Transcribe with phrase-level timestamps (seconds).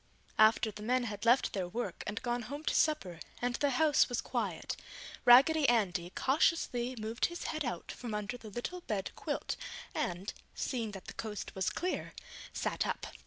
[0.39, 4.09] After the men had left their work and gone home to supper and the house
[4.09, 4.75] was quiet,
[5.25, 9.55] Raggedy Andy cautiously moved his head out from under the little bed quilt
[9.93, 12.15] and, seeing that the coast was clear,
[12.51, 13.05] sat up.